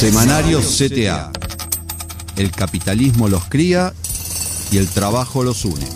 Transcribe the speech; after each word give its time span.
Semanario 0.00 0.60
CTA. 0.60 1.30
El 2.38 2.50
capitalismo 2.52 3.28
los 3.28 3.44
cría 3.50 3.92
y 4.72 4.78
el 4.78 4.88
trabajo 4.88 5.44
los 5.44 5.66
une. 5.66 5.86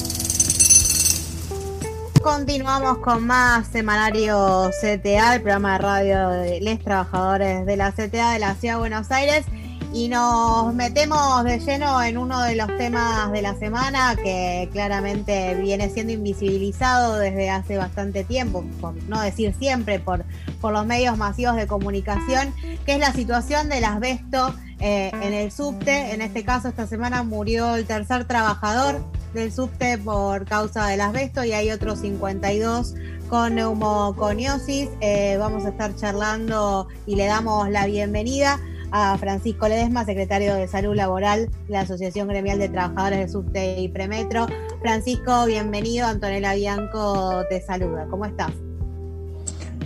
Continuamos 2.22 2.98
con 2.98 3.26
más 3.26 3.66
Semanario 3.68 4.70
CTA, 4.78 5.36
el 5.36 5.40
programa 5.40 5.72
de 5.72 5.78
radio 5.78 6.28
de 6.28 6.60
los 6.60 6.80
trabajadores 6.80 7.64
de 7.64 7.78
la 7.78 7.92
CTA 7.92 8.32
de 8.32 8.40
la 8.40 8.54
Ciudad 8.56 8.74
de 8.74 8.80
Buenos 8.80 9.10
Aires 9.10 9.46
y 9.94 10.08
nos 10.08 10.74
metemos 10.74 11.44
de 11.44 11.60
lleno 11.60 12.02
en 12.02 12.18
uno 12.18 12.42
de 12.42 12.56
los 12.56 12.66
temas 12.78 13.30
de 13.30 13.42
la 13.42 13.54
semana 13.54 14.16
que 14.16 14.68
claramente 14.72 15.54
viene 15.54 15.88
siendo 15.88 16.12
invisibilizado 16.12 17.16
desde 17.16 17.48
hace 17.48 17.78
bastante 17.78 18.24
tiempo, 18.24 18.64
por 18.80 19.00
no 19.04 19.20
decir 19.20 19.54
siempre, 19.56 20.00
por, 20.00 20.24
por 20.60 20.72
los 20.72 20.84
medios 20.84 21.16
masivos 21.16 21.54
de 21.54 21.68
comunicación, 21.68 22.52
que 22.84 22.94
es 22.94 22.98
la 22.98 23.12
situación 23.12 23.68
del 23.68 23.84
asbesto 23.84 24.52
eh, 24.80 25.12
en 25.22 25.32
el 25.32 25.52
subte. 25.52 26.12
En 26.12 26.22
este 26.22 26.42
caso, 26.44 26.66
esta 26.66 26.88
semana 26.88 27.22
murió 27.22 27.76
el 27.76 27.86
tercer 27.86 28.24
trabajador 28.24 29.00
del 29.32 29.52
subte 29.52 29.96
por 29.98 30.44
causa 30.44 30.88
del 30.88 31.02
asbesto 31.02 31.44
y 31.44 31.52
hay 31.52 31.70
otros 31.70 32.00
52 32.00 32.96
con 33.28 33.54
neumoconiosis. 33.54 34.88
Eh, 35.00 35.36
vamos 35.38 35.64
a 35.64 35.68
estar 35.68 35.94
charlando 35.94 36.88
y 37.06 37.14
le 37.14 37.26
damos 37.26 37.70
la 37.70 37.86
bienvenida 37.86 38.58
a 38.96 39.18
Francisco 39.18 39.66
Ledesma, 39.66 40.04
secretario 40.04 40.54
de 40.54 40.68
Salud 40.68 40.94
Laboral 40.94 41.50
de 41.66 41.72
la 41.72 41.80
Asociación 41.80 42.28
Gremial 42.28 42.60
de 42.60 42.68
Trabajadores 42.68 43.18
de 43.18 43.28
Subte 43.28 43.80
y 43.80 43.88
Premetro. 43.88 44.46
Francisco, 44.80 45.46
bienvenido. 45.46 46.06
Antonella 46.06 46.54
Bianco 46.54 47.42
te 47.50 47.60
saluda. 47.60 48.06
¿Cómo 48.08 48.24
estás? 48.24 48.52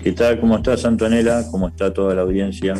¿Qué 0.02 0.12
tal? 0.12 0.38
¿Cómo 0.38 0.58
estás, 0.58 0.84
Antonella? 0.84 1.42
¿Cómo 1.50 1.68
está 1.68 1.90
toda 1.90 2.14
la 2.14 2.20
audiencia? 2.20 2.74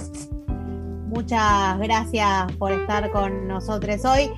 Muchas 1.07 1.79
gracias 1.79 2.53
por 2.59 2.73
estar 2.73 3.11
con 3.11 3.49
nosotros 3.49 4.05
hoy. 4.05 4.31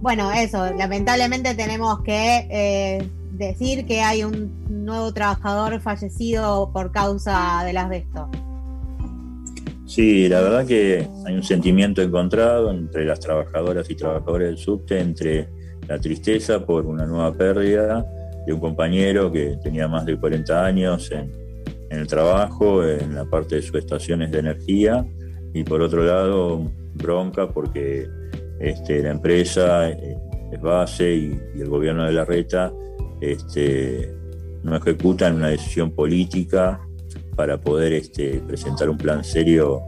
Bueno, 0.00 0.32
eso, 0.32 0.74
lamentablemente 0.74 1.54
tenemos 1.54 2.02
que 2.02 2.48
eh, 2.50 3.08
decir 3.30 3.86
que 3.86 4.00
hay 4.00 4.24
un 4.24 4.84
nuevo 4.84 5.14
trabajador 5.14 5.80
fallecido 5.80 6.72
por 6.72 6.90
causa 6.90 7.62
del 7.64 7.76
asbesto. 7.76 8.28
Sí, 9.86 10.28
la 10.28 10.40
verdad 10.40 10.66
que 10.66 11.08
hay 11.24 11.34
un 11.34 11.44
sentimiento 11.44 12.02
encontrado 12.02 12.72
entre 12.72 13.04
las 13.04 13.20
trabajadoras 13.20 13.88
y 13.88 13.94
trabajadores 13.94 14.48
del 14.48 14.58
subte, 14.58 14.98
entre 14.98 15.48
la 15.86 15.98
tristeza 16.00 16.66
por 16.66 16.86
una 16.86 17.06
nueva 17.06 17.32
pérdida 17.32 18.04
de 18.44 18.52
un 18.52 18.58
compañero 18.58 19.30
que 19.30 19.56
tenía 19.62 19.86
más 19.86 20.04
de 20.04 20.18
40 20.18 20.64
años 20.64 21.10
en, 21.12 21.30
el 21.90 22.06
trabajo, 22.08 22.84
en 22.84 23.14
la 23.14 23.24
parte 23.26 23.56
de 23.56 23.62
sus 23.62 23.76
estaciones 23.76 24.32
de 24.32 24.40
energía, 24.40 25.06
y 25.54 25.62
por 25.62 25.80
otro 25.80 26.04
lado, 26.04 26.68
bronca 26.94 27.48
porque 27.48 28.08
este, 28.58 29.02
la 29.02 29.12
empresa 29.12 29.88
eh, 29.88 30.18
es 30.52 30.60
base 30.60 31.14
y, 31.14 31.40
el 31.60 31.68
gobierno 31.68 32.04
de 32.04 32.12
la 32.12 32.24
reta 32.24 32.72
este, 33.20 34.12
no 34.64 34.76
ejecutan 34.76 35.36
una 35.36 35.48
decisión 35.48 35.92
política 35.92 36.85
para 37.36 37.60
poder 37.60 37.92
este, 37.92 38.42
presentar 38.46 38.88
un 38.88 38.96
plan 38.96 39.22
serio 39.22 39.82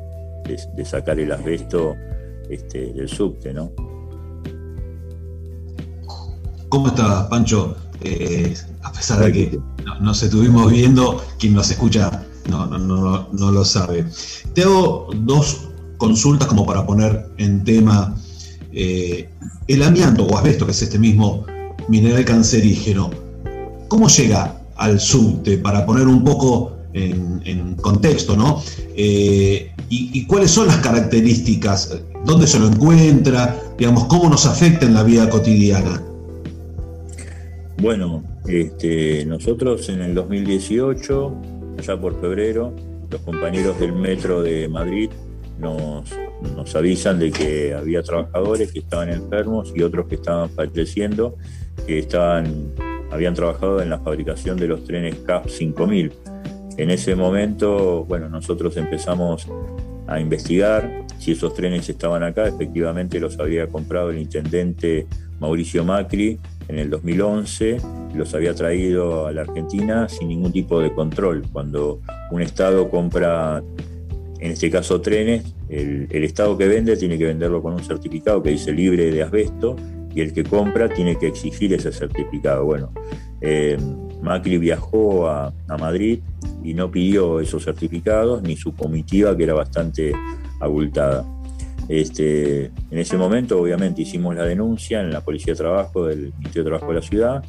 de, 0.45 0.85
sacar 0.85 1.19
el 1.19 1.33
asbesto 1.33 1.97
este, 2.49 2.93
del 2.93 3.09
subte, 3.09 3.53
¿no? 3.53 3.71
¿Cómo 6.69 6.89
estás, 6.89 7.27
Pancho? 7.29 7.77
Eh, 8.03 8.55
a 8.83 8.93
pesar 8.93 9.25
de 9.25 9.33
que 9.33 9.59
nos 10.01 10.23
estuvimos 10.23 10.71
viendo, 10.71 11.25
quien 11.39 11.55
nos 11.55 11.71
escucha 11.71 12.23
no, 12.49 12.67
no, 12.67 13.29
no, 13.33 13.53
lo 13.53 13.65
sabe. 13.65 14.07
Te 14.55 14.63
hago 14.63 15.11
dos 15.17 15.69
consultas 15.97 16.49
como 16.49 16.65
para 16.65 16.87
poner 16.87 17.29
en 17.39 17.65
tema 17.65 18.15
eh, 18.73 19.29
el 19.67 19.83
amianto 19.83 20.25
o 20.25 20.37
asbesto, 20.37 20.65
que 20.65 20.73
es 20.73 20.83
este 20.83 20.99
mismo 20.99 21.45
mineral 21.89 22.25
cancerígeno. 22.25 23.11
¿Cómo 23.89 24.09
llega 24.09 24.61
al 24.77 25.01
subte? 25.01 25.59
Para 25.59 25.85
poner 25.85 26.07
un 26.07 26.25
poco 26.25 26.78
en, 26.93 27.75
contexto, 27.77 28.37
¿no? 28.37 28.63
Eh, 28.97 29.73
y, 29.91 30.27
cuáles 30.27 30.51
son 30.51 30.67
las 30.67 30.79
características? 30.79 32.03
¿Dónde 32.25 32.47
se 32.47 32.59
lo 32.59 32.69
encuentra? 32.69 33.57
Digamos, 33.79 34.05
¿cómo 34.05 34.29
nos 34.29 34.45
afecta 34.47 34.85
en 34.87 34.95
la 34.95 35.03
vida 35.03 35.29
cotidiana? 35.31 36.03
Bueno, 37.81 38.23
este, 38.47 39.25
nosotros 39.25 39.89
en 39.89 40.03
el 40.03 40.15
2018, 40.15 41.35
allá 41.79 42.01
por 42.01 42.21
febrero, 42.21 42.75
los 43.11 43.21
compañeros 43.23 43.79
del 43.81 43.93
Metro 43.93 44.43
de 44.43 44.69
Madrid 44.69 45.11
nos, 45.59 46.75
avisan 46.75 47.19
de 47.19 47.31
que 47.31 47.75
había 47.75 48.03
trabajadores 48.03 48.73
que 48.73 48.81
estaban 48.81 49.09
enfermos 49.09 49.73
y 49.75 49.83
otros 49.83 50.07
que 50.07 50.17
estaban 50.17 50.51
falleciendo, 50.51 51.37
que 51.87 52.01
estaban, 52.01 52.73
habían 53.11 53.35
trabajado 53.35 53.81
en 53.81 53.91
la 53.91 53.99
fabricación 53.99 54.59
de 54.59 54.69
los 54.69 54.85
trenes 54.85 55.17
CAP 55.27 55.49
5000 55.49 56.13
en 56.79 56.91
ese 56.91 57.17
momento, 57.17 58.05
bueno, 58.05 58.29
nosotros 58.29 58.77
empezamos 58.77 59.49
a 60.07 60.21
investigar 60.21 61.05
si 61.19 61.33
esos 61.33 61.53
trenes 61.53 61.89
estaban 61.89 62.23
acá. 62.23 62.47
Efectivamente 62.47 63.19
los 63.21 63.39
había 63.41 63.67
comprado 63.67 64.11
el 64.11 64.19
intendente 64.19 65.07
Mauricio 65.41 65.85
Macri 65.85 66.39
en 66.69 66.79
el 66.79 66.91
2011, 66.91 67.79
los 68.15 68.35
había 68.35 68.55
traído 68.55 69.27
a 69.27 69.33
la 69.33 69.43
Argentina 69.43 70.09
sin 70.09 70.29
ningún 70.29 70.53
tipo 70.53 70.81
de 70.81 70.93
control. 70.93 71.45
Cuando 71.53 72.01
un 72.31 72.43
Estado 72.43 72.89
compra, 72.89 73.63
en 74.39 74.51
este 74.53 74.71
caso 74.71 75.01
trenes, 75.01 75.55
el, 75.69 76.07
Estado 76.11 76.57
que 76.57 76.69
vende 76.69 76.97
tiene 76.97 77.19
que 77.19 77.25
venderlo 77.25 77.61
con 77.61 77.75
un 77.75 77.83
certificado 77.83 78.43
que 78.43 78.51
dice 78.51 78.73
libre 78.73 79.11
de 79.11 79.23
asbesto 79.23 79.77
y 80.15 80.21
el 80.21 80.33
que 80.33 80.45
compra 80.45 80.89
tiene 80.89 81.19
que 81.19 81.27
exigir 81.27 81.73
ese 81.73 81.91
certificado. 81.91 82.65
Bueno, 82.65 82.93
eh, 83.41 83.79
Macri 84.23 84.59
viajó 84.59 85.29
a, 85.29 85.53
Madrid 85.79 86.21
y 86.65 86.75
no 86.75 86.91
pidió 86.91 87.41
esos 87.41 87.65
certificados, 87.65 88.43
ni 88.43 88.57
su 88.57 88.75
comitiva, 88.75 89.37
que 89.37 89.45
era 89.45 89.55
bastante 89.55 90.13
abultada. 90.61 91.25
Este, 91.89 92.67
en 92.67 92.99
ese 92.99 93.17
momento, 93.17 93.61
obviamente, 93.61 94.03
hicimos 94.03 94.35
la 94.35 94.45
denuncia 94.45 95.01
en 95.01 95.11
la 95.11 95.21
Policía 95.21 95.55
de 95.55 95.59
Trabajo 95.59 96.07
del 96.07 96.33
Ministerio 96.39 96.65
de 96.65 96.71
Trabajo 96.71 96.89
de 96.89 96.95
la 96.95 97.03
ciudad 97.03 97.45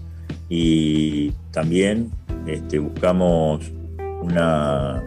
y 0.48 1.32
también 1.52 2.12
este, 2.48 2.80
buscamos 2.80 3.72
una 4.22 5.04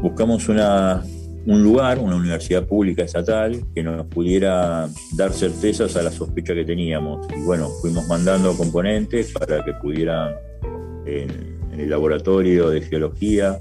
buscamos 0.00 0.48
una 0.48 1.02
un 1.46 1.62
lugar, 1.62 1.98
una 1.98 2.16
universidad 2.16 2.66
pública 2.66 3.02
estatal, 3.02 3.64
que 3.74 3.82
nos 3.82 4.06
pudiera 4.06 4.88
dar 5.16 5.32
certezas 5.32 5.96
a 5.96 6.02
la 6.02 6.10
sospecha 6.10 6.54
que 6.54 6.64
teníamos. 6.64 7.26
Y 7.36 7.42
bueno, 7.42 7.68
fuimos 7.80 8.06
mandando 8.06 8.56
componentes 8.56 9.32
para 9.32 9.64
que 9.64 9.72
pudieran 9.74 10.34
en, 11.06 11.52
el 11.72 11.90
laboratorio 11.90 12.68
de 12.68 12.82
geología 12.82 13.58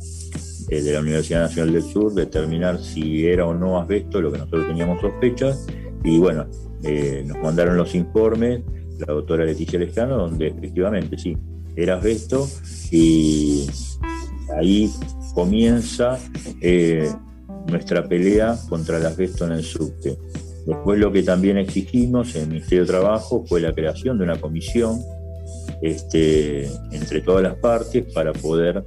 eh, 0.69 0.81
de 0.81 0.93
la 0.93 0.99
Universidad 0.99 1.41
Nacional 1.41 1.73
del 1.73 1.83
Sur 1.83 2.13
determinar 2.13 2.79
si 2.79 3.25
era 3.25 3.45
o 3.45 3.53
no 3.53 3.79
asbesto 3.79 4.21
lo 4.21 4.31
que 4.31 4.37
nosotros 4.37 4.67
teníamos 4.67 5.01
sospechas. 5.01 5.65
Y 6.03 6.19
bueno, 6.19 6.47
eh, 6.83 7.23
nos 7.25 7.37
mandaron 7.39 7.77
los 7.77 7.95
informes, 7.95 8.61
la 8.99 9.13
doctora 9.13 9.45
Leticia 9.45 9.79
Lescano, 9.79 10.17
donde 10.17 10.47
efectivamente 10.47 11.17
sí, 11.17 11.37
era 11.75 11.95
asbesto 11.95 12.47
y 12.91 13.67
ahí 14.57 14.91
comienza 15.33 16.19
eh, 16.59 17.09
nuestra 17.71 18.07
pelea 18.07 18.57
contra 18.69 18.97
el 18.97 19.05
asbesto 19.05 19.45
en 19.45 19.53
el 19.53 19.63
subte. 19.63 20.17
Después 20.65 20.99
lo 20.99 21.11
que 21.11 21.23
también 21.23 21.57
exigimos 21.57 22.35
en 22.35 22.43
el 22.43 22.47
Ministerio 22.49 22.85
de 22.85 22.91
Trabajo 22.91 23.43
fue 23.47 23.61
la 23.61 23.73
creación 23.73 24.17
de 24.17 24.25
una 24.25 24.39
comisión 24.39 24.99
este, 25.81 26.67
entre 26.91 27.21
todas 27.21 27.43
las 27.43 27.55
partes 27.55 28.05
para 28.13 28.31
poder 28.33 28.83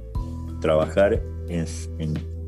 trabajar 0.61 1.21
en, 1.49 1.65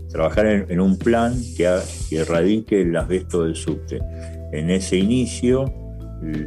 trabajar 0.10 0.46
en, 0.46 0.80
un 0.80 0.98
plan 0.98 1.36
que, 1.56 1.68
erradique 2.12 2.82
el 2.82 2.96
asbesto 2.96 3.44
del 3.44 3.56
subte. 3.56 4.00
En 4.54 4.70
ese 4.70 4.98
inicio, 4.98 5.72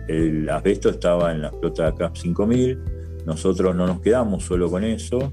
el, 0.08 0.48
asbesto 0.48 0.88
estaba 0.88 1.32
en 1.32 1.42
la 1.42 1.50
flota 1.50 1.94
CAP 1.94 2.16
5000, 2.16 2.78
nosotros 3.26 3.76
no 3.76 3.86
nos 3.86 4.00
quedamos 4.00 4.44
solo 4.44 4.70
con 4.70 4.82
eso, 4.82 5.32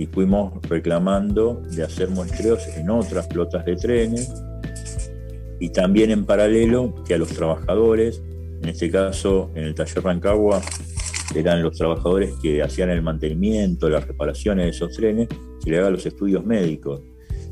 y 0.00 0.06
fuimos 0.06 0.54
reclamando 0.62 1.60
de 1.72 1.82
hacer 1.82 2.08
muestreos 2.08 2.66
en 2.68 2.88
otras 2.88 3.28
flotas 3.28 3.66
de 3.66 3.76
trenes 3.76 4.32
y 5.60 5.68
también 5.68 6.10
en 6.10 6.24
paralelo 6.24 6.94
que 7.06 7.12
a 7.12 7.18
los 7.18 7.28
trabajadores, 7.28 8.22
en 8.62 8.70
este 8.70 8.90
caso 8.90 9.50
en 9.54 9.64
el 9.64 9.74
taller 9.74 10.02
Rancagua, 10.02 10.62
eran 11.34 11.62
los 11.62 11.76
trabajadores 11.76 12.32
que 12.40 12.62
hacían 12.62 12.88
el 12.88 13.02
mantenimiento, 13.02 13.90
las 13.90 14.06
reparaciones 14.06 14.64
de 14.64 14.70
esos 14.70 14.96
trenes, 14.96 15.28
se 15.62 15.68
le 15.68 15.78
hagan 15.78 15.92
los 15.92 16.06
estudios 16.06 16.46
médicos. 16.46 17.02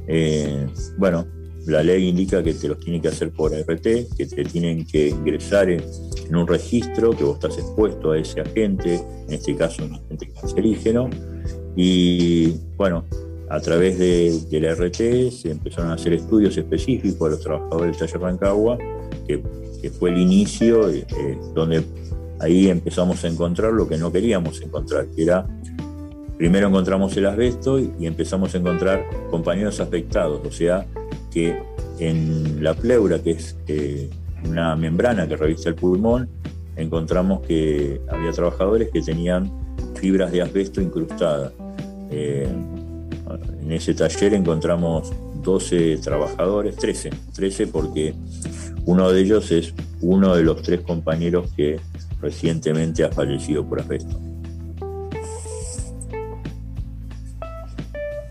Eh, 0.06 0.66
bueno, 0.96 1.26
la 1.66 1.82
ley 1.82 2.08
indica 2.08 2.42
que 2.42 2.54
te 2.54 2.66
los 2.66 2.80
tienen 2.80 3.02
que 3.02 3.08
hacer 3.08 3.30
por 3.30 3.52
RT, 3.52 4.16
que 4.16 4.26
te 4.26 4.42
tienen 4.44 4.86
que 4.86 5.08
ingresar 5.08 5.68
en, 5.68 5.84
en 6.26 6.34
un 6.34 6.46
registro, 6.46 7.10
que 7.10 7.24
vos 7.24 7.34
estás 7.34 7.58
expuesto 7.58 8.12
a 8.12 8.18
ese 8.18 8.40
agente, 8.40 8.94
en 8.94 9.34
este 9.34 9.54
caso 9.54 9.84
un 9.84 9.96
agente 9.96 10.30
cancerígeno, 10.32 11.10
y 11.80 12.56
bueno, 12.76 13.04
a 13.48 13.60
través 13.60 14.00
de, 14.00 14.60
la 14.60 14.74
RT 14.74 15.30
se 15.30 15.52
empezaron 15.52 15.92
a 15.92 15.94
hacer 15.94 16.12
estudios 16.12 16.56
específicos 16.56 17.28
a 17.28 17.30
los 17.30 17.40
trabajadores 17.40 17.96
del 17.96 18.08
taller 18.08 18.20
Rancagua, 18.20 18.78
que, 19.28 19.40
fue 19.96 20.10
el 20.10 20.18
inicio 20.18 20.90
eh, 20.90 21.06
donde 21.54 21.84
ahí 22.40 22.68
empezamos 22.68 23.22
a 23.24 23.28
encontrar 23.28 23.72
lo 23.72 23.88
que 23.88 23.96
no 23.96 24.10
queríamos 24.10 24.60
encontrar, 24.60 25.06
que 25.06 25.22
era, 25.22 25.46
primero 26.36 26.66
encontramos 26.66 27.16
el 27.16 27.26
asbesto 27.26 27.78
y, 27.78 27.92
empezamos 28.00 28.56
a 28.56 28.58
encontrar 28.58 29.06
compañeros 29.30 29.78
afectados, 29.78 30.44
o 30.44 30.50
sea, 30.50 30.84
que 31.30 31.62
en 32.00 32.60
la 32.60 32.74
pleura, 32.74 33.22
que 33.22 33.30
es 33.30 33.56
eh, 33.68 34.10
una 34.44 34.74
membrana 34.74 35.28
que 35.28 35.36
revista 35.36 35.68
el 35.68 35.76
pulmón, 35.76 36.28
encontramos 36.74 37.46
que 37.46 38.00
había 38.10 38.32
trabajadores 38.32 38.88
que 38.90 39.00
tenían 39.00 39.48
fibras 39.94 40.32
de 40.32 40.42
asbesto 40.42 40.80
incrustadas. 40.80 41.52
Eh, 42.10 42.48
en 43.62 43.72
ese 43.72 43.94
taller 43.94 44.34
encontramos 44.34 45.12
12 45.42 45.98
trabajadores, 45.98 46.76
13, 46.76 47.10
13 47.34 47.66
porque 47.66 48.14
uno 48.86 49.10
de 49.10 49.20
ellos 49.20 49.50
es 49.50 49.74
uno 50.00 50.34
de 50.34 50.42
los 50.42 50.62
tres 50.62 50.80
compañeros 50.80 51.50
que 51.56 51.80
recientemente 52.20 53.04
ha 53.04 53.10
fallecido 53.10 53.64
por 53.64 53.80
asbesto. 53.80 54.18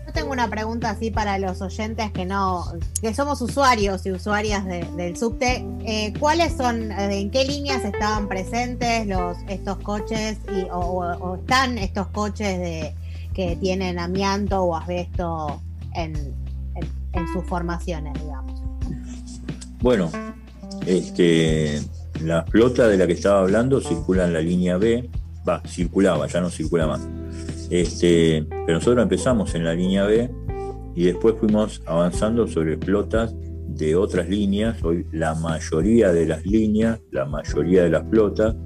Yo 0.06 0.12
tengo 0.12 0.32
una 0.32 0.48
pregunta 0.48 0.90
así 0.90 1.10
para 1.10 1.38
los 1.38 1.62
oyentes 1.62 2.10
que 2.12 2.24
no, 2.24 2.64
que 3.00 3.14
somos 3.14 3.40
usuarios 3.40 4.04
y 4.06 4.12
usuarias 4.12 4.64
del 4.96 5.16
subte. 5.16 5.64
Eh, 5.84 6.12
¿Cuáles 6.18 6.56
son, 6.56 6.90
eh, 6.92 7.20
en 7.20 7.30
qué 7.30 7.44
líneas 7.44 7.84
estaban 7.84 8.28
presentes 8.28 9.06
estos 9.48 9.78
coches 9.78 10.38
y, 10.52 10.66
o, 10.72 11.36
están 11.36 11.78
estos 11.78 12.08
coches 12.08 12.58
de 12.58 12.94
que 13.38 13.54
tienen 13.54 14.00
amianto 14.00 14.64
o 14.64 14.74
asbesto 14.74 15.62
en, 15.94 16.12
en 17.12 17.32
sus 17.32 17.44
formaciones, 17.44 18.12
digamos? 18.20 18.60
Bueno, 19.80 20.10
este 20.84 21.80
la 22.20 22.42
flota 22.42 22.88
de 22.88 22.96
la 22.96 23.06
que 23.06 23.12
estaba 23.12 23.42
hablando 23.42 23.80
circula 23.80 24.24
en 24.24 24.32
la 24.32 24.40
línea 24.40 24.76
B, 24.76 25.08
va, 25.48 25.62
circulaba, 25.68 26.26
ya 26.26 26.40
no 26.40 26.50
circula 26.50 26.88
más. 26.88 27.06
Este, 27.70 28.44
pero 28.48 28.78
nosotros 28.78 29.04
empezamos 29.04 29.54
en 29.54 29.64
la 29.64 29.72
línea 29.72 30.04
B 30.04 30.28
y 30.96 31.04
después 31.04 31.36
fuimos 31.38 31.80
avanzando 31.86 32.48
sobre 32.48 32.76
flotas 32.76 33.36
de 33.68 33.94
otras 33.94 34.28
líneas. 34.28 34.82
Hoy 34.82 35.06
la 35.12 35.36
mayoría 35.36 36.12
de 36.12 36.26
las 36.26 36.44
líneas, 36.44 36.98
la 37.12 37.24
mayoría 37.24 37.84
de 37.84 37.90
las 37.90 38.02
flotas 38.08 38.56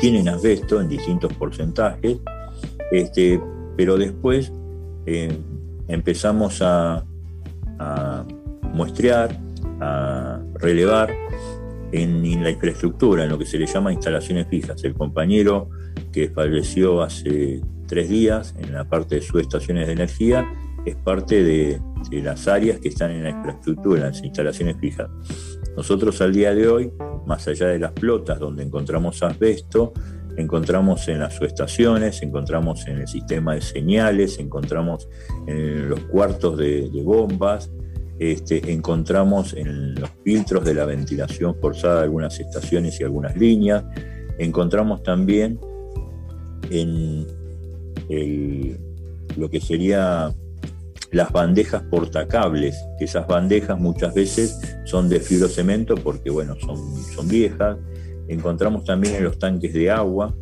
tienen 0.00 0.28
asbesto 0.28 0.80
en 0.80 0.88
distintos 0.88 1.32
porcentajes, 1.34 2.16
este, 2.90 3.40
pero 3.76 3.96
después 3.96 4.52
eh, 5.06 5.36
empezamos 5.88 6.62
a, 6.62 7.04
a 7.78 8.26
muestrear, 8.72 9.38
a 9.80 10.40
relevar 10.54 11.14
en, 11.92 12.42
la 12.42 12.50
infraestructura, 12.50 13.24
en 13.24 13.30
lo 13.30 13.38
que 13.38 13.46
se 13.46 13.58
le 13.58 13.66
llama 13.66 13.92
instalaciones 13.92 14.46
fijas. 14.48 14.82
El 14.84 14.94
compañero 14.94 15.70
que 16.12 16.28
falleció 16.28 17.02
hace 17.02 17.60
tres 17.86 18.08
días 18.08 18.54
en 18.58 18.72
la 18.72 18.84
parte 18.84 19.16
de 19.16 19.20
sus 19.22 19.40
estaciones 19.40 19.86
de 19.86 19.92
energía 19.92 20.46
es 20.84 20.96
parte 20.96 21.42
de, 21.42 21.80
las 22.22 22.46
áreas 22.46 22.78
que 22.78 22.88
están 22.88 23.10
en 23.10 23.24
la 23.24 23.30
infraestructura, 23.30 24.00
en 24.02 24.06
las 24.08 24.22
instalaciones 24.22 24.76
fijas. 24.78 25.08
Nosotros 25.76 26.20
al 26.20 26.32
día 26.32 26.54
de 26.54 26.68
hoy, 26.68 26.92
más 27.26 27.46
allá 27.48 27.68
de 27.68 27.78
las 27.78 27.92
flotas 27.92 28.38
donde 28.38 28.62
encontramos 28.62 29.22
asbesto, 29.22 29.92
encontramos 30.36 31.08
en 31.08 31.20
las 31.20 31.34
subestaciones, 31.34 32.22
encontramos 32.22 32.86
en 32.86 32.98
el 32.98 33.08
sistema 33.08 33.54
de 33.54 33.60
señales, 33.60 34.38
encontramos 34.38 35.08
en 35.46 35.88
los 35.88 36.00
cuartos 36.00 36.58
de 36.58 36.90
bombas, 37.04 37.70
este, 38.18 38.72
encontramos 38.72 39.52
en 39.52 39.94
los 39.94 40.08
filtros 40.24 40.64
de 40.64 40.72
la 40.72 40.86
ventilación 40.86 41.54
forzada 41.60 42.02
algunas 42.02 42.40
estaciones 42.40 42.98
y 43.00 43.04
algunas 43.04 43.36
líneas, 43.36 43.84
encontramos 44.38 45.02
también 45.02 45.60
en 46.70 47.26
lo 49.36 49.50
que 49.50 49.60
sería 49.60 50.34
las 51.12 51.30
bandejas 51.30 51.82
portacables, 51.82 52.76
que 52.98 53.04
esas 53.04 53.26
bandejas 53.26 53.78
muchas 53.78 54.14
veces 54.14 54.60
son 54.84 55.08
de 55.10 55.20
fibrocemento 55.20 55.94
porque 55.94 56.30
bueno, 56.30 56.56
son, 56.58 56.78
son 57.14 57.28
viejas, 57.28 57.76
encontramos 58.28 58.84
también 58.84 59.16
en 59.16 59.24
los 59.24 59.38
tanques 59.38 59.72
de 59.72 59.90
agua, 59.90 60.34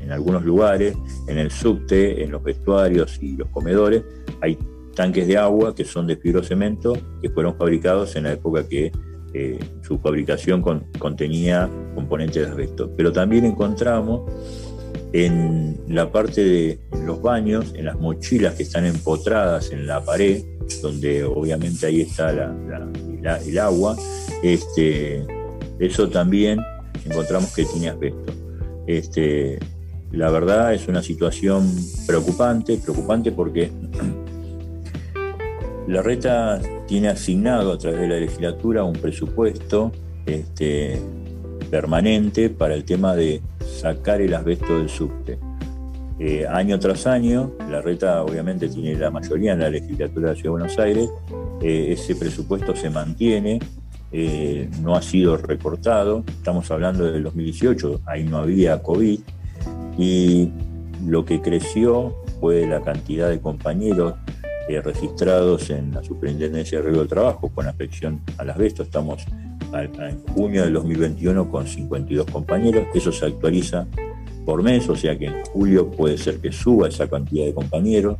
en, 0.00 0.12
algunos 0.12 0.44
lugares, 0.44 0.96
en 1.28 1.38
el 1.38 1.50
subte, 1.50 2.22
en 2.22 2.30
los 2.30 2.42
vestuarios 2.42 3.18
y 3.22 3.36
los 3.36 3.48
comedores, 3.48 4.02
hay 4.40 4.58
tanques 4.94 5.26
de 5.26 5.38
agua 5.38 5.74
que 5.74 5.84
son 5.84 6.06
de 6.06 6.16
fibrocemento, 6.16 6.96
que 7.22 7.30
fueron 7.30 7.56
fabricados 7.56 8.14
en 8.16 8.24
la 8.24 8.32
época 8.32 8.68
que 8.68 8.92
eh, 9.32 9.58
su 9.82 9.98
fabricación 9.98 10.62
contenía 10.98 11.68
componentes 11.94 12.44
de 12.44 12.50
asbesto. 12.50 12.90
Pero 12.96 13.12
también 13.12 13.44
encontramos 13.44 14.30
en 15.12 15.80
la 15.88 16.10
parte 16.10 16.44
de 16.44 16.78
los 17.04 17.22
baños, 17.22 17.72
en 17.76 17.86
las 17.86 17.98
mochilas 17.98 18.54
que 18.54 18.64
están 18.64 18.84
empotradas 18.84 19.70
en 19.70 19.86
la 19.86 20.04
pared, 20.04 20.44
donde 20.82 21.24
obviamente 21.24 21.86
ahí 21.86 22.00
está 22.02 22.30
el 22.30 23.58
agua, 23.58 23.96
este, 24.42 25.24
eso 25.78 26.08
también 26.08 26.60
encontramos 27.04 27.54
que 27.54 27.64
tiene 27.64 27.88
asbesto. 27.88 28.32
Este, 28.86 29.58
la 30.12 30.30
verdad 30.30 30.74
es 30.74 30.86
una 30.88 31.02
situación 31.02 31.68
preocupante, 32.06 32.78
preocupante 32.78 33.32
porque 33.32 33.70
la 35.88 36.02
reta 36.02 36.60
tiene 36.86 37.08
asignado 37.08 37.72
a 37.72 37.78
través 37.78 38.00
de 38.00 38.08
la 38.08 38.16
legislatura 38.16 38.84
un 38.84 38.94
presupuesto 38.94 39.92
este, 40.26 41.00
permanente 41.70 42.50
para 42.50 42.74
el 42.74 42.84
tema 42.84 43.14
de 43.14 43.42
sacar 43.80 44.20
el 44.20 44.34
asbesto 44.34 44.78
del 44.78 44.88
subte. 44.88 45.38
Eh, 46.20 46.46
año 46.48 46.78
tras 46.78 47.08
año, 47.08 47.52
la 47.68 47.80
reta 47.80 48.22
obviamente 48.22 48.68
tiene 48.68 48.94
la 48.94 49.10
mayoría 49.10 49.52
en 49.52 49.60
la 49.60 49.70
legislatura 49.70 50.28
de 50.28 50.34
la 50.34 50.40
Ciudad 50.40 50.56
de 50.56 50.60
Buenos 50.60 50.78
Aires, 50.78 51.08
eh, 51.60 51.86
ese 51.90 52.14
presupuesto 52.14 52.76
se 52.76 52.88
mantiene, 52.88 53.58
eh, 54.16 54.70
no 54.80 54.94
ha 54.94 55.02
sido 55.02 55.36
recortado, 55.36 56.22
estamos 56.28 56.70
hablando 56.70 57.10
del 57.10 57.24
2018, 57.24 58.02
ahí 58.06 58.22
no 58.22 58.38
había 58.38 58.80
COVID, 58.80 59.18
y 59.98 60.50
lo 61.04 61.24
que 61.24 61.40
creció 61.40 62.14
fue 62.38 62.64
la 62.64 62.80
cantidad 62.80 63.28
de 63.28 63.40
compañeros 63.40 64.14
eh, 64.68 64.80
registrados 64.80 65.68
en 65.70 65.92
la 65.92 66.04
Superintendencia 66.04 66.78
de 66.78 66.84
Arreglo 66.84 67.00
del 67.00 67.08
Trabajo 67.08 67.48
con 67.48 67.66
afección 67.66 68.20
al 68.38 68.50
asbesto. 68.50 68.84
Estamos 68.84 69.26
en 69.72 70.24
junio 70.32 70.62
del 70.62 70.74
2021 70.74 71.50
con 71.50 71.66
52 71.66 72.30
compañeros. 72.30 72.86
Eso 72.94 73.10
se 73.10 73.26
actualiza 73.26 73.84
por 74.46 74.62
mes, 74.62 74.88
o 74.88 74.94
sea 74.94 75.18
que 75.18 75.26
en 75.26 75.44
julio 75.46 75.90
puede 75.90 76.18
ser 76.18 76.38
que 76.38 76.52
suba 76.52 76.86
esa 76.86 77.08
cantidad 77.08 77.46
de 77.46 77.52
compañeros, 77.52 78.18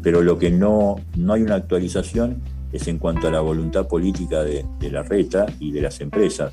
pero 0.00 0.22
lo 0.22 0.38
que 0.38 0.52
no, 0.52 0.94
no 1.16 1.32
hay 1.32 1.42
una 1.42 1.56
actualización 1.56 2.40
es 2.74 2.88
en 2.88 2.98
cuanto 2.98 3.28
a 3.28 3.30
la 3.30 3.40
voluntad 3.40 3.86
política 3.86 4.42
de, 4.42 4.66
la 4.90 5.04
reta 5.04 5.46
y 5.60 5.70
de 5.70 5.80
las 5.80 6.00
empresas, 6.00 6.52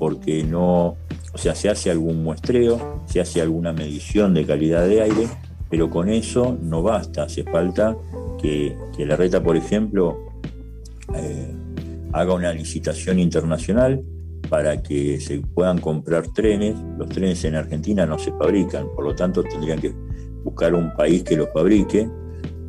porque 0.00 0.42
no, 0.42 0.96
o 1.32 1.38
sea, 1.38 1.54
se 1.54 1.68
hace 1.68 1.90
algún 1.90 2.24
muestreo, 2.24 3.02
se 3.06 3.20
hace 3.20 3.40
alguna 3.40 3.72
medición 3.72 4.34
de 4.34 4.44
calidad 4.44 4.86
de 4.88 5.00
aire, 5.00 5.28
pero 5.70 5.88
con 5.88 6.08
eso 6.08 6.58
no 6.60 6.82
basta, 6.82 7.22
hace 7.22 7.44
falta 7.44 7.96
que, 8.42 8.76
la 8.98 9.14
reta, 9.14 9.42
por 9.42 9.56
ejemplo, 9.56 10.18
eh, 11.14 11.54
haga 12.12 12.34
una 12.34 12.52
licitación 12.52 13.20
internacional 13.20 14.02
para 14.48 14.82
que 14.82 15.20
se 15.20 15.38
puedan 15.38 15.78
comprar 15.78 16.26
trenes. 16.34 16.76
Los 16.98 17.08
trenes 17.08 17.44
en 17.44 17.54
Argentina 17.54 18.04
no 18.04 18.18
se 18.18 18.32
fabrican, 18.32 18.88
por 18.94 19.04
lo 19.04 19.14
tanto 19.14 19.44
tendrían 19.44 19.80
que 19.80 19.94
buscar 20.42 20.74
un 20.74 20.92
país 20.94 21.22
que 21.22 21.36
los 21.36 21.48
fabrique. 21.52 22.10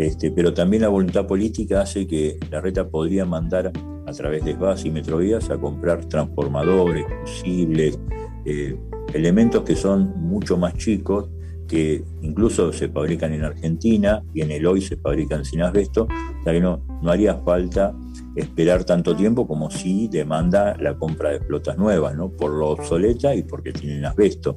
Este, 0.01 0.31
pero 0.31 0.51
también 0.51 0.81
la 0.81 0.87
voluntad 0.87 1.27
política 1.27 1.81
hace 1.81 2.07
que 2.07 2.39
la 2.49 2.59
reta 2.59 2.89
podría 2.89 3.23
mandar 3.23 3.71
a 4.07 4.11
través 4.13 4.43
de 4.43 4.53
SBAS 4.53 4.85
y 4.85 4.89
Metrovías 4.89 5.51
a 5.51 5.59
comprar 5.59 6.05
transformadores, 6.05 7.05
fusibles, 7.21 7.99
eh, 8.43 8.75
elementos 9.13 9.61
que 9.61 9.75
son 9.75 10.11
mucho 10.19 10.57
más 10.57 10.75
chicos 10.75 11.29
que 11.67 12.03
incluso 12.23 12.73
se 12.73 12.89
fabrican 12.89 13.31
en 13.33 13.43
Argentina 13.43 14.23
y 14.33 14.41
en 14.41 14.49
el 14.49 14.65
hoy 14.65 14.81
se 14.81 14.97
fabrican 14.97 15.45
sin 15.45 15.61
asbesto, 15.61 16.05
o 16.05 16.43
sea 16.43 16.51
que 16.51 16.61
no, 16.61 16.81
haría 17.05 17.35
falta 17.35 17.93
esperar 18.35 18.83
tanto 18.83 19.15
tiempo 19.15 19.47
como 19.47 19.69
si 19.69 20.07
demanda 20.07 20.75
la 20.79 20.95
compra 20.95 21.29
de 21.29 21.41
flotas 21.41 21.77
nuevas, 21.77 22.15
por 22.39 22.49
lo 22.49 22.69
obsoleta 22.69 23.35
y 23.35 23.43
porque 23.43 23.71
tienen 23.71 24.03
asbesto. 24.03 24.55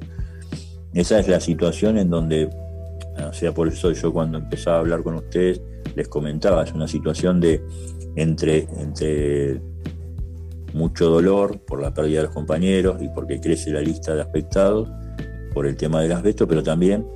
Esa 0.91 1.19
es 1.19 1.27
la 1.27 1.39
situación 1.39 1.99
en 1.99 2.09
donde, 2.09 2.49
o 3.23 3.33
sea, 3.33 3.53
por 3.53 3.67
eso 3.67 3.91
yo 3.91 4.11
cuando 4.11 4.37
empezaba 4.37 4.77
a 4.77 4.79
hablar 4.79 5.03
con 5.03 5.15
ustedes 5.15 5.61
les 5.95 6.07
comentaba, 6.07 6.63
es 6.63 6.73
una 6.73 6.87
situación 6.87 7.39
de 7.39 7.61
entre, 8.15 8.67
entre 8.79 9.61
mucho 10.73 11.09
dolor 11.09 11.59
por 11.59 11.81
la 11.81 11.93
pérdida 11.93 12.19
de 12.19 12.25
los 12.25 12.33
compañeros 12.33 13.01
y 13.01 13.07
porque 13.09 13.39
crece 13.39 13.71
la 13.71 13.81
lista 13.81 14.13
de 14.13 14.21
afectados 14.21 14.89
por 15.53 15.65
el 15.65 15.77
tema 15.77 16.01
del 16.01 16.11
asbesto, 16.11 16.47
pero 16.47 16.61
también 16.63 17.07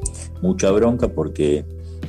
mucha 0.42 0.72
bronca 0.72 1.10
porque 1.10 1.66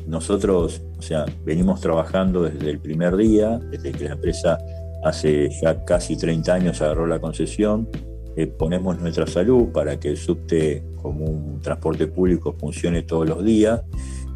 nosotros, 0.06 0.82
o 0.98 1.02
sea, 1.02 1.26
venimos 1.44 1.80
trabajando 1.80 2.42
desde 2.42 2.70
el 2.70 2.78
primer 2.78 3.16
día, 3.16 3.58
desde 3.70 3.92
que 3.92 4.04
la 4.04 4.12
empresa 4.12 4.58
hace 5.02 5.50
ya 5.60 5.84
casi 5.84 6.16
30 6.16 6.54
años 6.54 6.82
agarró 6.82 7.06
la 7.06 7.20
concesión, 7.20 7.88
eh, 8.36 8.46
ponemos 8.46 9.00
nuestra 9.00 9.26
salud 9.26 9.68
para 9.72 9.98
que 9.98 10.10
el 10.10 10.16
subte 10.16 10.84
como 11.00 11.24
un 11.24 11.60
transporte 11.60 12.06
público 12.06 12.54
funcione 12.58 13.02
todos 13.02 13.28
los 13.28 13.44
días 13.44 13.82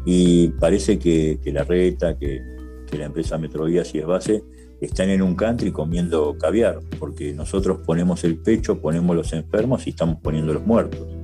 y 0.05 0.49
parece 0.49 0.99
que, 0.99 1.39
la 1.45 1.63
reta, 1.63 2.17
que, 2.17 2.41
que, 2.89 2.97
la 2.97 3.05
empresa 3.05 3.37
Metrovías 3.37 3.93
y 3.95 3.99
es 3.99 4.05
base, 4.05 4.43
están 4.81 5.09
en 5.09 5.21
un 5.21 5.35
country 5.35 5.71
comiendo 5.71 6.37
caviar, 6.37 6.79
porque 6.99 7.33
nosotros 7.33 7.79
ponemos 7.85 8.23
el 8.23 8.37
pecho, 8.37 8.79
ponemos 8.79 9.15
los 9.15 9.33
enfermos 9.33 9.87
y 9.87 9.91
estamos 9.91 10.17
poniendo 10.21 10.53
los 10.53 10.65
muertos 10.65 11.14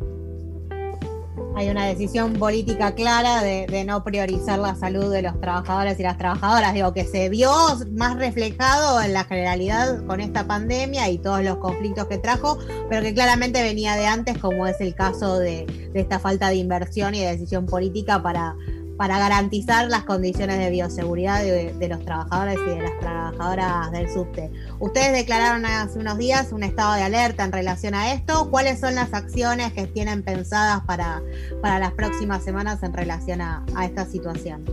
hay 1.55 1.69
una 1.69 1.85
decisión 1.85 2.33
política 2.33 2.93
clara 2.95 3.41
de, 3.41 3.83
no 3.85 4.03
priorizar 4.03 4.59
la 4.59 4.75
salud 4.75 5.11
de 5.11 5.21
los 5.21 5.39
trabajadores 5.39 5.99
y 5.99 6.03
las 6.03 6.17
trabajadoras, 6.17 6.73
digo, 6.73 6.93
que 6.93 7.05
se 7.05 7.29
vio 7.29 7.51
más 7.91 8.17
reflejado 8.17 9.01
en 9.01 9.13
la 9.13 9.23
generalidad 9.23 10.05
con 10.05 10.21
esta 10.21 10.47
pandemia 10.47 11.09
y 11.09 11.17
todos 11.17 11.43
los 11.43 11.57
conflictos 11.57 12.07
que 12.07 12.17
trajo, 12.17 12.57
pero 12.89 13.01
que 13.01 13.13
claramente 13.13 13.61
venía 13.61 13.95
de 13.95 14.07
antes, 14.07 14.37
como 14.37 14.67
es 14.67 14.79
el 14.81 14.95
caso 14.95 15.39
de, 15.39 15.65
de 15.93 15.99
esta 15.99 16.19
falta 16.19 16.49
de 16.49 16.55
inversión 16.55 17.15
y 17.15 17.21
de 17.21 17.31
decisión 17.31 17.65
política 17.65 18.21
para 18.21 18.55
para 19.01 19.17
garantizar 19.17 19.89
las 19.89 20.03
condiciones 20.03 20.59
de 20.59 20.69
bioseguridad 20.69 21.41
de, 21.41 21.87
los 21.89 22.05
trabajadores 22.05 22.59
y 22.67 22.69
de 22.69 22.83
las 22.83 22.99
trabajadoras 22.99 23.91
del 23.91 24.07
subte. 24.07 24.51
Ustedes 24.77 25.11
declararon 25.11 25.65
hace 25.65 25.97
unos 25.97 26.19
días 26.19 26.51
un 26.51 26.61
estado 26.61 26.93
de 26.93 27.01
alerta 27.01 27.43
en 27.43 27.51
relación 27.51 27.95
a 27.95 28.13
esto. 28.13 28.51
¿Cuáles 28.51 28.79
son 28.79 28.93
las 28.93 29.11
acciones 29.15 29.73
que 29.73 29.87
tienen 29.87 30.21
pensadas 30.21 30.83
para, 30.85 31.23
para 31.63 31.79
las 31.79 31.93
próximas 31.93 32.43
semanas 32.43 32.83
en 32.83 32.93
relación 32.93 33.41
a, 33.41 33.65
esta 33.83 34.05
situación? 34.05 34.65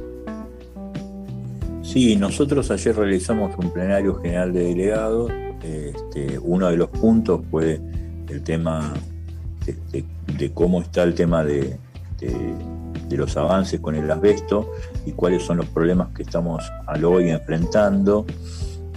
Sí, 1.80 2.14
nosotros 2.14 2.70
ayer 2.70 2.94
realizamos 2.94 3.56
un 3.56 3.72
plenario 3.72 4.16
general 4.16 4.52
de 4.52 4.62
delegados. 4.62 5.32
Este, 5.62 6.38
uno 6.40 6.68
de 6.68 6.76
los 6.76 6.90
puntos 6.90 7.40
fue 7.50 7.80
el 8.28 8.42
tema 8.42 8.92
de, 9.86 10.52
cómo 10.52 10.82
está 10.82 11.04
el 11.04 11.14
tema 11.14 11.42
de 11.42 11.78
de 12.20 12.54
los 13.16 13.36
avances 13.36 13.80
con 13.80 13.94
el 13.94 14.10
asbesto 14.10 14.70
y 15.06 15.12
cuáles 15.12 15.42
son 15.42 15.58
los 15.58 15.66
problemas 15.66 16.08
que 16.14 16.22
estamos 16.22 16.64
al 16.86 17.04
hoy 17.04 17.30
enfrentando. 17.30 18.26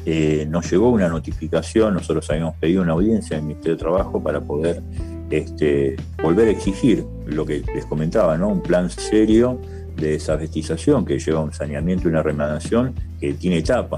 Eh, 0.05 0.47
nos 0.49 0.69
llegó 0.69 0.89
una 0.89 1.07
notificación, 1.07 1.93
nosotros 1.93 2.29
habíamos 2.29 2.55
pedido 2.55 2.81
una 2.81 2.93
audiencia 2.93 3.35
en 3.35 3.41
el 3.41 3.47
Ministerio 3.47 3.75
de 3.75 3.79
Trabajo 3.79 4.21
para 4.21 4.41
poder 4.41 4.81
este, 5.29 5.95
volver 6.21 6.47
a 6.47 6.51
exigir 6.51 7.05
lo 7.25 7.45
que 7.45 7.63
les 7.73 7.85
comentaba, 7.85 8.37
¿no? 8.37 8.49
un 8.49 8.61
plan 8.61 8.89
serio 8.89 9.59
de 9.95 10.11
desasbestización 10.11 11.05
que 11.05 11.19
lleva 11.19 11.39
un 11.39 11.53
saneamiento 11.53 12.07
y 12.07 12.11
una 12.11 12.23
remediación 12.23 12.93
que 13.19 13.33
tiene 13.35 13.57
etapa, 13.57 13.97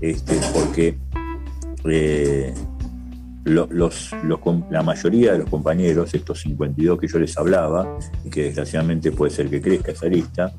este, 0.00 0.38
porque 0.54 0.96
eh, 1.84 2.54
los, 3.50 4.10
la 4.70 4.82
mayoría 4.82 5.32
de 5.32 5.38
los 5.38 5.50
compañeros, 5.50 6.14
estos 6.14 6.40
52 6.40 6.98
que 6.98 7.08
yo 7.08 7.18
les 7.18 7.36
hablaba, 7.36 7.98
y 8.24 8.30
que 8.30 8.44
desgraciadamente 8.44 9.12
puede 9.12 9.30
ser 9.30 9.48
que 9.48 9.60
crezca 9.60 9.92
esa 9.92 10.06
lista, 10.06 10.52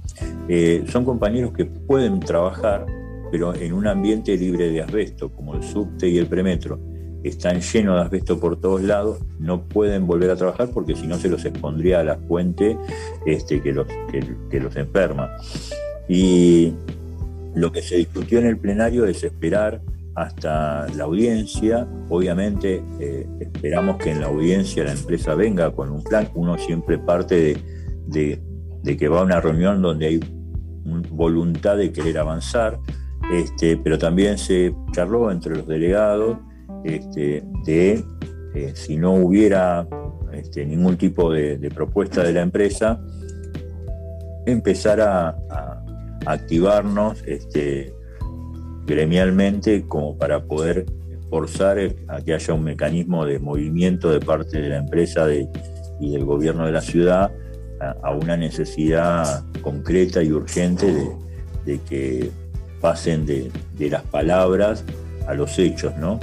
eh, 0.47 0.83
son 0.87 1.05
compañeros 1.05 1.53
que 1.53 1.65
pueden 1.65 2.19
trabajar, 2.19 2.85
pero 3.31 3.55
en 3.55 3.73
un 3.73 3.87
ambiente 3.87 4.35
libre 4.37 4.69
de 4.69 4.81
asbesto, 4.81 5.29
como 5.29 5.55
el 5.55 5.63
subte 5.63 6.07
y 6.07 6.17
el 6.17 6.27
premetro. 6.27 6.79
Están 7.23 7.61
llenos 7.61 7.95
de 7.97 8.01
asbesto 8.01 8.39
por 8.39 8.59
todos 8.59 8.81
lados, 8.81 9.19
no 9.39 9.61
pueden 9.63 10.07
volver 10.07 10.31
a 10.31 10.35
trabajar 10.35 10.69
porque 10.73 10.95
si 10.95 11.05
no 11.05 11.17
se 11.17 11.29
los 11.29 11.45
expondría 11.45 11.99
a 11.99 12.03
la 12.03 12.17
fuente 12.17 12.77
este, 13.25 13.61
que, 13.61 13.71
los, 13.71 13.85
que 14.49 14.59
los 14.59 14.75
enferma. 14.75 15.29
Y 16.09 16.73
lo 17.53 17.71
que 17.71 17.81
se 17.81 17.97
discutió 17.97 18.39
en 18.39 18.47
el 18.47 18.57
plenario 18.57 19.05
es 19.05 19.23
esperar 19.23 19.81
hasta 20.15 20.87
la 20.89 21.03
audiencia. 21.03 21.87
Obviamente 22.09 22.83
eh, 22.99 23.27
esperamos 23.39 23.97
que 23.97 24.11
en 24.11 24.21
la 24.21 24.27
audiencia 24.27 24.83
la 24.83 24.91
empresa 24.91 25.35
venga 25.35 25.71
con 25.71 25.89
un 25.89 26.03
plan. 26.03 26.29
Uno 26.35 26.57
siempre 26.57 26.97
parte 26.97 27.57
de, 28.07 28.41
que 28.97 29.07
va 29.07 29.21
a 29.21 29.23
una 29.23 29.39
reunión 29.39 29.81
donde 29.81 30.07
hay 30.07 30.19
voluntad 31.09 31.77
de 31.77 31.91
querer 31.91 32.17
avanzar, 32.17 32.79
este, 33.31 33.77
pero 33.77 33.97
también 33.97 34.37
se 34.37 34.75
charló 34.91 35.31
entre 35.31 35.55
los 35.55 35.67
delegados 35.67 36.37
este, 36.83 37.43
de 37.65 38.03
eh, 38.55 38.71
si 38.73 38.97
no 38.97 39.13
hubiera 39.13 39.87
este, 40.33 40.65
ningún 40.65 40.97
tipo 40.97 41.31
de, 41.31 41.57
propuesta 41.73 42.23
de 42.23 42.33
la 42.33 42.41
empresa, 42.41 42.99
empezar 44.45 44.99
a, 44.99 45.29
a 45.29 45.83
activarnos 46.25 47.23
este, 47.25 47.93
gremialmente 48.85 49.83
como 49.87 50.17
para 50.17 50.43
poder 50.43 50.85
forzar 51.29 51.77
a 52.07 52.21
que 52.21 52.33
haya 52.33 52.53
un 52.53 52.63
mecanismo 52.63 53.25
de 53.25 53.39
movimiento 53.39 54.11
de 54.11 54.19
parte 54.19 54.61
de 54.61 54.69
la 54.69 54.77
empresa 54.77 55.27
y 55.33 56.11
del 56.11 56.25
gobierno 56.25 56.65
de 56.65 56.71
la 56.71 56.81
ciudad 56.81 57.31
a, 58.03 58.11
una 58.11 58.37
necesidad 58.37 59.43
concreta 59.61 60.21
y 60.21 60.31
urgente 60.31 61.11
de, 61.65 61.79
que 61.79 62.31
pasen 62.79 63.25
de, 63.25 63.51
las 63.89 64.03
palabras 64.03 64.83
a 65.27 65.33
los 65.33 65.57
hechos, 65.57 65.95
¿no? 65.97 66.19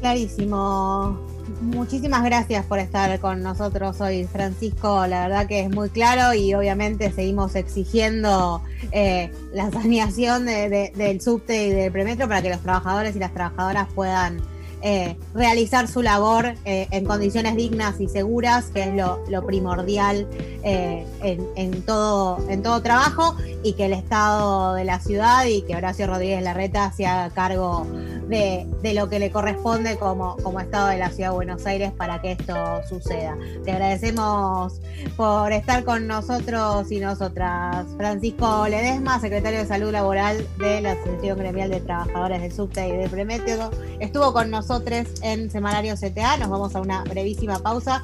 Clarísimo. 0.00 1.31
Muchísimas 1.60 2.24
gracias 2.24 2.64
por 2.66 2.78
estar 2.78 3.18
con 3.20 3.42
nosotros 3.42 4.00
hoy, 4.00 4.24
Francisco. 4.24 5.06
La 5.06 5.28
verdad 5.28 5.46
que 5.46 5.60
es 5.60 5.70
muy 5.70 5.88
claro 5.90 6.34
y 6.34 6.54
obviamente 6.54 7.12
seguimos 7.12 7.54
exigiendo 7.54 8.62
eh, 8.90 9.30
la 9.52 9.70
saneación 9.70 10.46
del 10.46 11.20
subte 11.20 11.66
y 11.66 11.70
del 11.70 11.92
premetro 11.92 12.28
para 12.28 12.42
que 12.42 12.50
los 12.50 12.60
trabajadores 12.60 13.16
y 13.16 13.18
las 13.18 13.32
trabajadoras 13.32 13.88
puedan 13.94 14.40
eh, 14.82 15.16
realizar 15.34 15.88
su 15.88 16.02
labor 16.02 16.54
eh, 16.64 16.88
en 16.90 17.04
condiciones 17.04 17.56
dignas 17.56 18.00
y 18.00 18.08
seguras, 18.08 18.66
que 18.66 18.82
es 18.82 18.94
lo, 18.94 19.46
primordial 19.46 20.26
en, 20.62 21.82
todo, 21.82 22.38
en 22.48 22.62
todo 22.62 22.82
trabajo, 22.82 23.36
y 23.62 23.74
que 23.74 23.86
el 23.86 23.92
Estado 23.92 24.74
de 24.74 24.84
la 24.84 25.00
ciudad 25.00 25.44
y 25.46 25.62
que 25.62 25.76
Horacio 25.76 26.06
Rodríguez 26.06 26.42
Larreta 26.42 26.92
se 26.92 27.06
haga 27.06 27.30
cargo 27.30 27.86
de, 28.28 28.94
lo 28.94 29.08
que 29.08 29.18
le 29.18 29.30
corresponde 29.30 29.96
como, 29.98 30.36
como 30.38 30.60
Estado 30.60 30.88
de 30.88 30.98
la 30.98 31.10
Ciudad 31.10 31.30
de 31.30 31.34
Buenos 31.34 31.66
Aires 31.66 31.92
para 31.92 32.20
que 32.20 32.32
esto 32.32 32.54
suceda. 32.88 33.36
Te 33.64 33.72
agradecemos 33.72 34.80
por 35.16 35.52
estar 35.52 35.84
con 35.84 36.06
nosotros 36.06 36.90
y 36.90 37.00
nosotras. 37.00 37.86
Francisco 37.96 38.66
Ledesma, 38.68 39.20
secretario 39.20 39.60
de 39.60 39.66
Salud 39.66 39.92
Laboral 39.92 40.46
de 40.58 40.80
la 40.80 40.92
Asociación 40.92 41.38
Gremial 41.38 41.70
de 41.70 41.80
Trabajadores 41.80 42.40
del 42.42 42.52
Subte 42.52 42.88
y 42.88 42.92
del 42.92 43.10
Premétodo, 43.10 43.70
estuvo 44.00 44.32
con 44.32 44.50
nosotros 44.72 45.20
en 45.20 45.50
Semanario 45.50 45.94
CTA. 45.96 46.38
Nos 46.38 46.48
vamos 46.48 46.74
a 46.74 46.80
una 46.80 47.04
brevísima 47.04 47.58
pausa. 47.58 48.02